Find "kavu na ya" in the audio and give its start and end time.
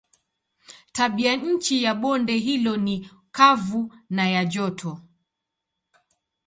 3.31-4.45